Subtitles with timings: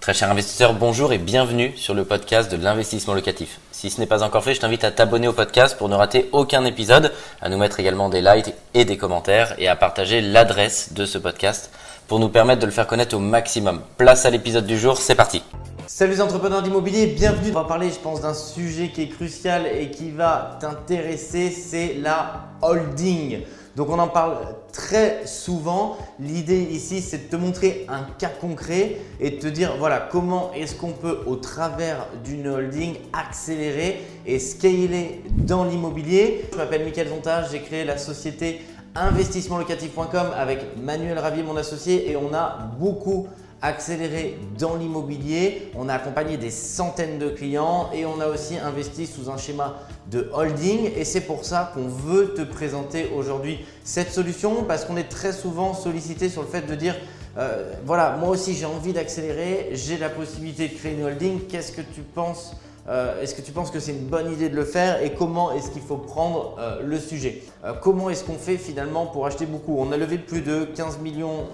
[0.00, 3.60] Très cher investisseur, bonjour et bienvenue sur le podcast de l'investissement locatif.
[3.70, 6.30] Si ce n'est pas encore fait, je t'invite à t'abonner au podcast pour ne rater
[6.32, 7.12] aucun épisode,
[7.42, 11.18] à nous mettre également des likes et des commentaires et à partager l'adresse de ce
[11.18, 11.70] podcast
[12.08, 13.82] pour nous permettre de le faire connaître au maximum.
[13.98, 15.42] Place à l'épisode du jour, c'est parti.
[15.86, 17.50] Salut les entrepreneurs d'immobilier, bienvenue.
[17.50, 21.96] On va parler, je pense, d'un sujet qui est crucial et qui va t'intéresser, c'est
[22.00, 23.42] la holding.
[23.76, 24.38] Donc on en parle
[24.72, 25.96] très souvent.
[26.18, 30.52] L'idée ici, c'est de te montrer un cas concret et de te dire voilà comment
[30.54, 36.44] est-ce qu'on peut au travers d'une holding accélérer et scaler dans l'immobilier.
[36.52, 38.62] Je m'appelle Michael Zontage, j'ai créé la société
[38.94, 43.28] investissementlocatif.com avec Manuel Ravier, mon associé, et on a beaucoup
[43.62, 45.70] accéléré dans l'immobilier.
[45.74, 49.78] On a accompagné des centaines de clients et on a aussi investi sous un schéma
[50.10, 50.90] de holding.
[50.96, 55.32] Et c'est pour ça qu'on veut te présenter aujourd'hui cette solution parce qu'on est très
[55.32, 56.96] souvent sollicité sur le fait de dire
[57.38, 61.40] euh, voilà, moi aussi j'ai envie d'accélérer, j'ai la possibilité de créer une holding.
[61.46, 62.56] Qu'est-ce que tu penses
[62.88, 65.52] euh, est-ce que tu penses que c'est une bonne idée de le faire et comment
[65.52, 67.42] est-ce qu'il faut prendre euh, le sujet?
[67.82, 69.76] Comment est-ce qu'on fait finalement pour acheter beaucoup?
[69.78, 71.44] On a levé plus de 15 millions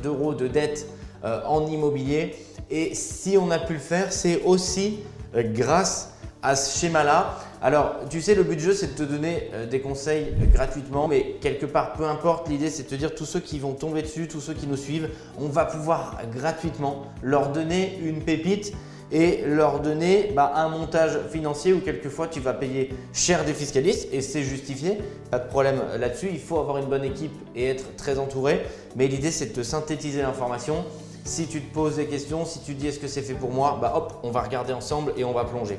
[0.00, 0.86] d'euros de dettes
[1.26, 2.36] euh, en immobilier.
[2.70, 5.00] Et si on a pu le faire, c'est aussi
[5.34, 7.40] euh, grâce à ce schéma-là.
[7.60, 11.08] Alors, tu sais, le but du jeu, c'est de te donner euh, des conseils gratuitement,
[11.08, 14.02] mais quelque part, peu importe, l'idée, c'est de te dire tous ceux qui vont tomber
[14.02, 18.72] dessus, tous ceux qui nous suivent, on va pouvoir gratuitement leur donner une pépite
[19.10, 24.08] et leur donner bah, un montage financier où quelquefois tu vas payer cher des fiscalistes
[24.12, 24.98] et c'est justifié,
[25.30, 26.28] pas de problème là-dessus.
[26.30, 28.62] Il faut avoir une bonne équipe et être très entouré,
[28.96, 30.84] mais l'idée c'est de te synthétiser l'information
[31.26, 33.50] si tu te poses des questions, si tu te dis est-ce que c'est fait pour
[33.50, 35.78] moi, bah hop, on va regarder ensemble et on va plonger.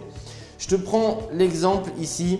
[0.59, 2.39] Je te prends l'exemple ici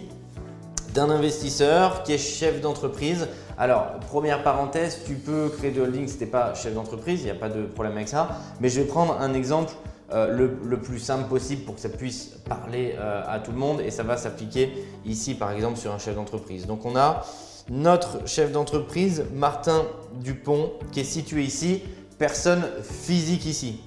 [0.94, 3.28] d'un investisseur qui est chef d'entreprise.
[3.58, 7.26] Alors, première parenthèse, tu peux créer de holding si tu n'es pas chef d'entreprise, il
[7.26, 8.40] n'y a pas de problème avec ça.
[8.60, 9.74] Mais je vais prendre un exemple
[10.12, 13.82] euh, le, plus simple possible pour que ça puisse parler euh, à tout le monde
[13.82, 14.72] et ça va s'appliquer
[15.06, 16.66] ici par exemple sur un chef d'entreprise.
[16.66, 17.26] Donc on a
[17.70, 19.84] notre chef d'entreprise, Martin
[20.16, 21.84] Dupont, qui est situé ici
[22.18, 23.82] personne physique ici.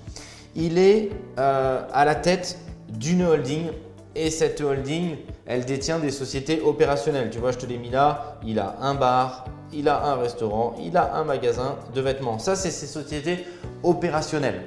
[0.54, 2.58] Il est euh, à la tête
[2.88, 3.68] d'une holding
[4.14, 7.30] et cette holding, elle détient des sociétés opérationnelles.
[7.30, 10.74] Tu vois, je te l'ai mis là, il a un bar, il a un restaurant,
[10.82, 12.38] il a un magasin de vêtements.
[12.38, 13.44] Ça, c'est ces sociétés
[13.82, 14.62] opérationnelles.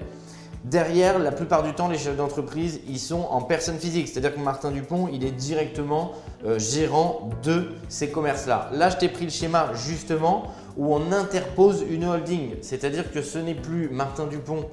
[0.64, 4.08] Derrière, la plupart du temps, les chefs d'entreprise, ils sont en personne physique.
[4.08, 6.14] C'est-à-dire que Martin Dupont, il est directement
[6.46, 8.70] euh, gérant de ces commerces-là.
[8.72, 10.44] Là, je t'ai pris le schéma justement
[10.78, 12.56] où on interpose une holding.
[12.62, 14.66] C'est-à-dire que ce n'est plus Martin Dupont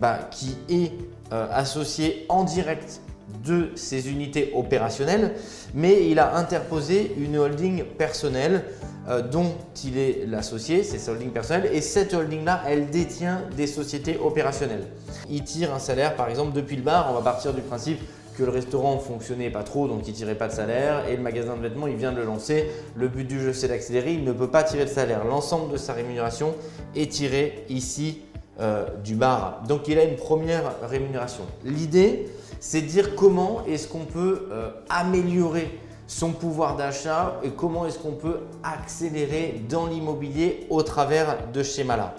[0.00, 0.92] bah, qui est
[1.32, 3.00] euh, associé en direct
[3.44, 5.34] de ces unités opérationnelles,
[5.74, 8.64] mais il a interposé une holding personnelle
[9.08, 9.52] euh, dont
[9.84, 14.86] il est l'associé, c'est sa holding personnelle, et cette holding-là, elle détient des sociétés opérationnelles.
[15.28, 18.00] Il tire un salaire, par exemple, depuis le bar, on va partir du principe
[18.36, 21.56] que le restaurant fonctionnait pas trop, donc il tirait pas de salaire, et le magasin
[21.56, 22.68] de vêtements, il vient de le lancer.
[22.96, 25.24] Le but du jeu, c'est d'accélérer, il ne peut pas tirer de salaire.
[25.24, 26.54] L'ensemble de sa rémunération
[26.96, 28.22] est tiré ici
[28.60, 29.62] euh, du bar.
[29.68, 31.44] Donc il a une première rémunération.
[31.64, 32.28] L'idée,
[32.60, 37.98] c'est de dire comment est-ce qu'on peut euh, améliorer son pouvoir d'achat et comment est-ce
[37.98, 42.14] qu'on peut accélérer dans l'immobilier au travers de schéma-là.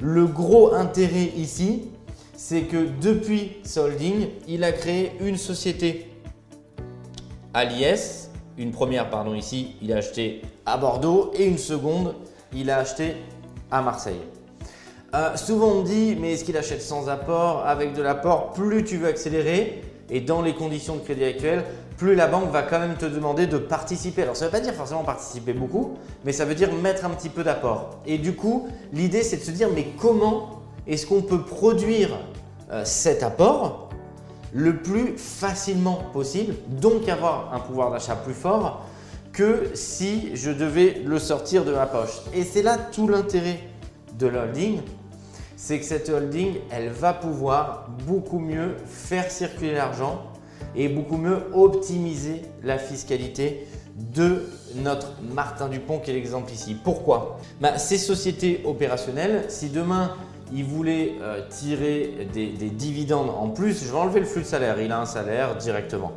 [0.00, 1.90] Le gros intérêt ici,
[2.38, 6.08] c'est que depuis Solding, il a créé une société
[7.52, 12.14] à l'IS, une première pardon ici, il a acheté à Bordeaux et une seconde,
[12.54, 13.16] il a acheté
[13.72, 14.20] à Marseille.
[15.16, 18.84] Euh, souvent on me dit mais est-ce qu'il achète sans apport, avec de l'apport Plus
[18.84, 21.64] tu veux accélérer et dans les conditions de crédit actuelles,
[21.96, 24.22] plus la banque va quand même te demander de participer.
[24.22, 27.10] Alors ça ne veut pas dire forcément participer beaucoup, mais ça veut dire mettre un
[27.10, 27.98] petit peu d'apport.
[28.06, 30.57] Et du coup, l'idée c'est de se dire mais comment
[30.88, 32.18] est-ce qu'on peut produire
[32.70, 33.90] euh, cet apport
[34.52, 38.86] le plus facilement possible, donc avoir un pouvoir d'achat plus fort
[39.32, 42.22] que si je devais le sortir de ma poche?
[42.34, 43.60] Et c'est là tout l'intérêt
[44.18, 44.80] de la holding,
[45.56, 50.22] c'est que cette holding, elle va pouvoir beaucoup mieux faire circuler l'argent
[50.74, 54.44] et beaucoup mieux optimiser la fiscalité de
[54.76, 56.76] notre Martin Dupont qui est l'exemple ici.
[56.82, 57.38] Pourquoi?
[57.60, 60.12] Bah, Ces sociétés opérationnelles, si demain
[60.52, 64.80] il voulait euh, tirer des, dividendes en plus, je vais enlever le flux de salaire,
[64.80, 66.12] il a un salaire directement.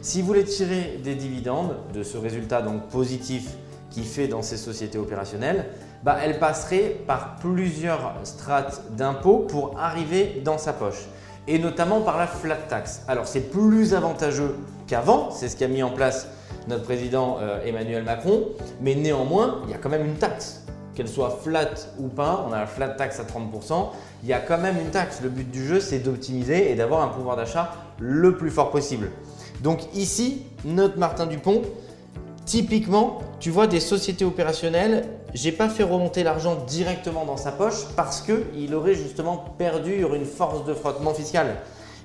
[0.00, 3.50] S'il voulait tirer des dividendes de ce résultat donc positif
[3.90, 5.66] qu'il fait dans ces sociétés opérationnelles,
[6.02, 11.06] bah, elle passerait par plusieurs strates d'impôts pour arriver dans sa poche.
[11.46, 13.02] Et notamment par la flat tax.
[13.08, 14.56] Alors c'est plus avantageux
[14.86, 16.28] qu'avant, c'est ce qu'a mis en place
[16.68, 18.48] notre président euh, Emmanuel Macron,
[18.80, 20.61] mais néanmoins il y a quand même une taxe
[20.94, 23.88] qu'elle soit flat ou pas, on a la flat tax à 30%,
[24.22, 25.20] il y a quand même une taxe.
[25.22, 29.10] Le but du jeu, c'est d'optimiser et d'avoir un pouvoir d'achat le plus fort possible.
[29.62, 31.62] Donc ici, notre Martin Dupont,
[32.44, 37.86] typiquement, tu vois des sociétés opérationnelles, j'ai pas fait remonter l'argent directement dans sa poche
[37.96, 41.56] parce qu'il aurait justement perdu, une force de frottement fiscal.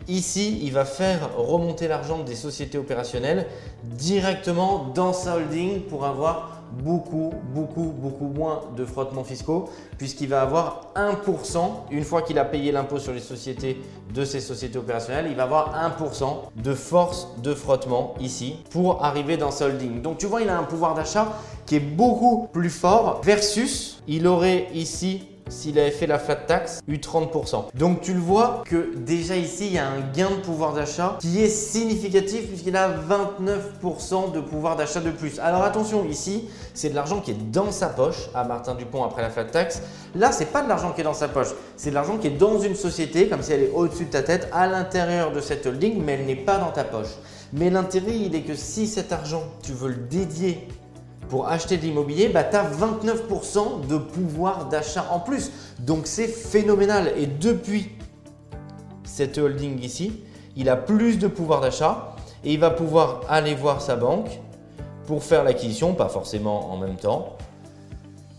[0.08, 3.46] Ici, il va faire remonter l'argent des sociétés opérationnelles
[3.84, 10.42] directement dans sa holding pour avoir beaucoup, beaucoup, beaucoup moins de frottements fiscaux puisqu'il va
[10.42, 11.58] avoir 1%,
[11.92, 13.82] une fois qu'il a payé l'impôt sur les sociétés
[14.14, 19.38] de ces sociétés opérationnelles, il va avoir 1% de force de frottement ici pour arriver
[19.38, 20.02] dans sa holding.
[20.02, 21.28] Donc tu vois, il a un pouvoir d'achat
[21.66, 26.80] qui est beaucoup plus fort versus il aurait ici s'il avait fait la flat tax,
[26.88, 27.66] eu 30%.
[27.76, 31.18] Donc tu le vois que déjà ici, il y a un gain de pouvoir d'achat
[31.20, 35.40] qui est significatif puisqu'il a 29% de pouvoir d'achat de plus.
[35.40, 39.22] Alors attention, ici, c'est de l'argent qui est dans sa poche à Martin Dupont après
[39.22, 39.82] la flat tax.
[40.16, 42.38] Là, c'est pas de l'argent qui est dans sa poche, c'est de l'argent qui est
[42.38, 45.66] dans une société, comme si elle est au-dessus de ta tête, à l'intérieur de cette
[45.66, 47.16] holding, mais elle n'est pas dans ta poche.
[47.54, 50.68] Mais l'intérêt, il est que si cet argent, tu veux le dédier
[51.30, 55.52] pour acheter de l'immobilier, bah, tu as 29% de pouvoir d'achat en plus.
[55.80, 57.14] Donc c'est phénoménal.
[57.18, 57.92] Et depuis
[59.04, 60.24] cette holding ici,
[60.56, 64.40] il a plus de pouvoir d'achat et il va pouvoir aller voir sa banque
[65.06, 67.38] pour faire l'acquisition, pas forcément en même temps,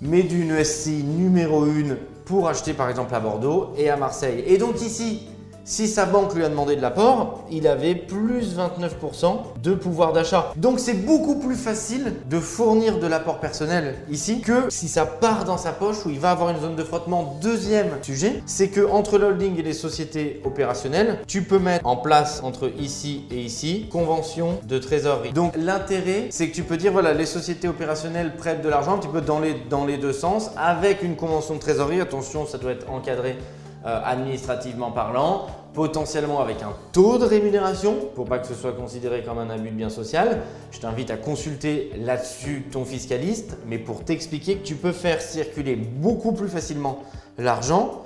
[0.00, 4.44] mais d'une SCI numéro 1 pour acheter par exemple à Bordeaux et à Marseille.
[4.46, 5.28] Et donc ici,
[5.68, 10.50] si sa banque lui a demandé de l'apport, il avait plus 29% de pouvoir d'achat.
[10.56, 15.44] Donc c'est beaucoup plus facile de fournir de l'apport personnel ici que si ça part
[15.44, 17.38] dans sa poche où il va avoir une zone de frottement.
[17.42, 22.40] Deuxième sujet, c'est que entre l'holding et les sociétés opérationnelles, tu peux mettre en place
[22.42, 25.34] entre ici et ici convention de trésorerie.
[25.34, 28.98] Donc l'intérêt, c'est que tu peux dire voilà, les sociétés opérationnelles prêtent de l'argent un
[28.98, 32.00] petit peu dans les, dans les deux sens avec une convention de trésorerie.
[32.00, 33.36] Attention, ça doit être encadré
[33.86, 39.22] euh, administrativement parlant, potentiellement avec un taux de rémunération pour pas que ce soit considéré
[39.22, 40.40] comme un abus de bien social.
[40.72, 45.76] Je t'invite à consulter là-dessus ton fiscaliste, mais pour t'expliquer que tu peux faire circuler
[45.76, 46.98] beaucoup plus facilement
[47.38, 48.02] l'argent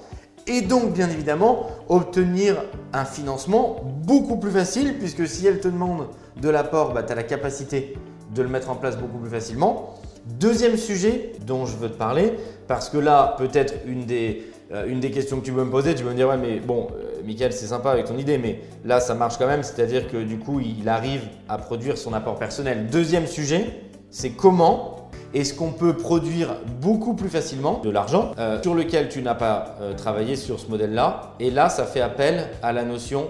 [0.46, 2.56] et donc bien évidemment obtenir
[2.92, 6.08] un financement beaucoup plus facile puisque si elle te demande
[6.40, 7.96] de l'apport, bah, tu as la capacité
[8.34, 9.94] de le mettre en place beaucoup plus facilement.
[10.38, 12.34] Deuxième sujet dont je veux te parler,
[12.68, 14.51] parce que là peut-être une des
[14.86, 16.88] une des questions que tu peux me poser, tu peux me dire ouais mais bon,
[16.92, 20.16] euh, Michael c'est sympa avec ton idée, mais là ça marche quand même, c'est-à-dire que
[20.16, 22.86] du coup il arrive à produire son apport personnel.
[22.86, 23.66] Deuxième sujet,
[24.10, 29.22] c'est comment est-ce qu'on peut produire beaucoup plus facilement de l'argent euh, sur lequel tu
[29.22, 31.34] n'as pas travaillé sur ce modèle-là.
[31.40, 33.28] Et là, ça fait appel à la notion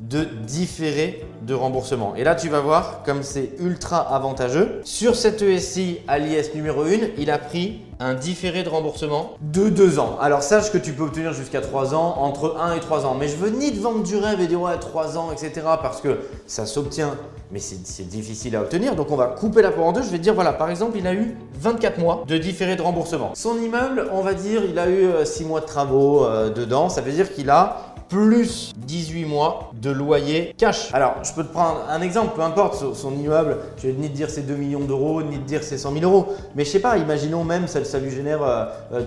[0.00, 2.14] de différé de remboursement.
[2.16, 4.80] Et là, tu vas voir comme c'est ultra avantageux.
[4.84, 6.88] Sur cette ESI à l'IS numéro 1,
[7.18, 10.16] il a pris un différé de remboursement de 2 ans.
[10.20, 13.14] Alors sache que tu peux obtenir jusqu'à 3 ans, entre 1 et 3 ans.
[13.18, 15.52] Mais je veux ni te vendre du rêve et dire ouais 3 ans, etc.
[15.82, 17.14] Parce que ça s'obtient,
[17.52, 18.96] mais c'est difficile à obtenir.
[18.96, 20.02] Donc on va couper la part en deux.
[20.02, 23.32] Je vais dire voilà, par exemple, il a eu 24 mois de différé de remboursement.
[23.34, 26.88] Son immeuble, on va dire, il a eu 6 euh, mois de travaux euh, dedans.
[26.88, 30.92] Ça veut dire qu'il a plus 18 mois de loyer cash.
[30.92, 34.16] Alors, je peux te prendre un exemple, peu importe son, immeuble, je vais ni te
[34.16, 36.26] dire c'est 2 millions d'euros, ni te dire c'est 100 000 euros.
[36.56, 38.40] Mais je sais pas, imaginons même ça, ça lui génère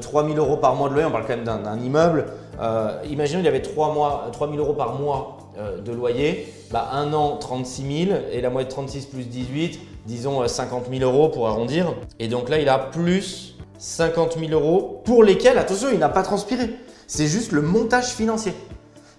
[0.02, 2.28] 3 euh, 000 euh, euros par mois de loyer, on parle quand même d'un immeuble.
[2.62, 5.38] Euh, imaginons il avait 3, mois, 3 000 euros par mois
[5.86, 10.48] de loyer, bah, un an 36 000 et la moitié de 36 plus 18, disons
[10.48, 11.94] 50 000 euros pour arrondir.
[12.18, 16.24] Et donc là, il a plus 50 000 euros pour lesquels, attention, il n'a pas
[16.24, 16.72] transpiré.
[17.06, 18.54] C'est juste le montage financier.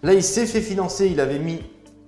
[0.04, 1.60] Là, il s'est fait financer, il avait mis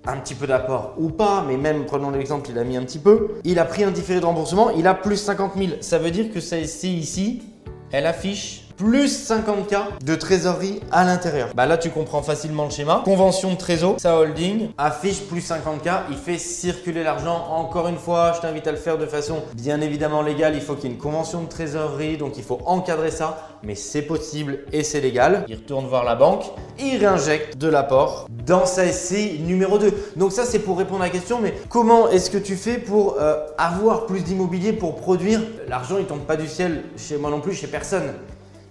[0.07, 2.99] un petit peu d'apport ou pas, mais même prenons l'exemple, il a mis un petit
[2.99, 3.29] peu.
[3.43, 5.71] Il a pris un différé de remboursement, il a plus 50 000.
[5.81, 7.43] Ça veut dire que celle-ci ici,
[7.91, 11.49] elle affiche plus 50K de trésorerie à l'intérieur.
[11.55, 13.03] Bah là, tu comprends facilement le schéma.
[13.05, 16.03] Convention de trésor, sa holding affiche plus 50K.
[16.11, 17.47] Il fait circuler l'argent.
[17.51, 20.55] Encore une fois, je t'invite à le faire de façon bien évidemment légale.
[20.55, 23.49] Il faut qu'il y ait une convention de trésorerie, donc il faut encadrer ça.
[23.63, 25.45] Mais c'est possible et c'est légal.
[25.49, 26.45] Il retourne voir la banque,
[26.79, 29.93] il réinjecte de l'apport dans sa SCI numéro 2.
[30.17, 31.41] Donc ça, c'est pour répondre à la question.
[31.41, 35.41] Mais comment est-ce que tu fais pour euh, avoir plus d'immobilier pour produire?
[35.69, 38.13] L'argent, il tombe pas du ciel chez moi non plus, chez personne.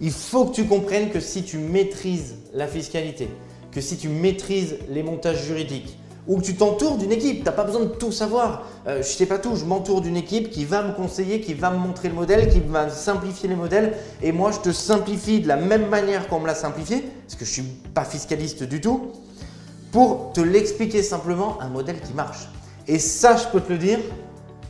[0.00, 3.28] Il faut que tu comprennes que si tu maîtrises la fiscalité,
[3.70, 7.52] que si tu maîtrises les montages juridiques, ou que tu t'entoures d'une équipe, tu n'as
[7.52, 8.64] pas besoin de tout savoir.
[8.86, 11.54] Euh, je ne sais pas tout, je m'entoure d'une équipe qui va me conseiller, qui
[11.54, 13.96] va me montrer le modèle, qui va simplifier les modèles.
[14.22, 17.44] Et moi, je te simplifie de la même manière qu'on me l'a simplifié, parce que
[17.44, 19.12] je ne suis pas fiscaliste du tout,
[19.92, 22.48] pour te l'expliquer simplement un modèle qui marche.
[22.88, 23.98] Et ça, je peux te le dire,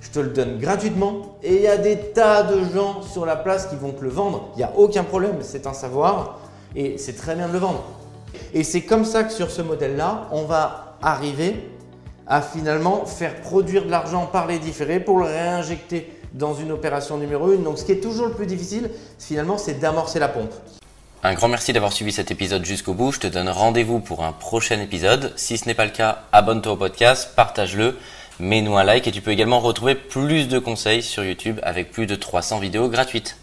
[0.07, 3.37] je te le donne gratuitement et il y a des tas de gens sur la
[3.37, 4.51] place qui vont te le vendre.
[4.55, 6.39] Il n'y a aucun problème, c'est un savoir
[6.77, 7.83] et c'est très bien de le vendre.
[8.55, 11.71] Et c'est comme ça que sur ce modèle-là, on va arriver
[12.27, 17.19] à finalement faire produire de l'argent par les différés pour le réinjecter dans une opération
[17.19, 17.57] numéro 1.
[17.57, 20.53] Donc ce qui est toujours le plus difficile, finalement, c'est d'amorcer la pompe.
[21.23, 23.11] Un grand merci d'avoir suivi cet épisode jusqu'au bout.
[23.11, 25.33] Je te donne rendez-vous pour un prochain épisode.
[25.37, 27.97] Si ce n'est pas le cas, abonne-toi au podcast, partage-le,
[28.41, 32.07] mets-nous un like et tu peux également retrouver plus de conseils sur YouTube avec plus
[32.07, 33.37] de 300 vidéos gratuites.